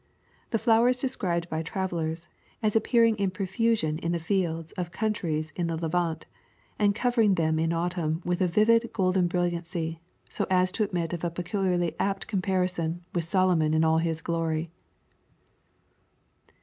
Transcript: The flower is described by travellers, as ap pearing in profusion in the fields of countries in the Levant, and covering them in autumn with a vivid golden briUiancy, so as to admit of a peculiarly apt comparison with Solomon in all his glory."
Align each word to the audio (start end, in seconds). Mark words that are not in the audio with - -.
The 0.49 0.57
flower 0.57 0.89
is 0.89 0.97
described 0.97 1.47
by 1.47 1.61
travellers, 1.61 2.27
as 2.63 2.75
ap 2.75 2.85
pearing 2.85 3.15
in 3.19 3.29
profusion 3.29 3.99
in 3.99 4.13
the 4.13 4.19
fields 4.19 4.71
of 4.71 4.89
countries 4.91 5.53
in 5.55 5.67
the 5.67 5.77
Levant, 5.77 6.25
and 6.79 6.95
covering 6.95 7.35
them 7.35 7.59
in 7.59 7.71
autumn 7.71 8.19
with 8.25 8.41
a 8.41 8.47
vivid 8.47 8.89
golden 8.93 9.29
briUiancy, 9.29 9.99
so 10.27 10.47
as 10.49 10.71
to 10.71 10.83
admit 10.83 11.13
of 11.13 11.23
a 11.23 11.29
peculiarly 11.29 11.93
apt 11.99 12.25
comparison 12.25 13.05
with 13.13 13.25
Solomon 13.25 13.75
in 13.75 13.83
all 13.83 13.99
his 13.99 14.21
glory." 14.21 14.71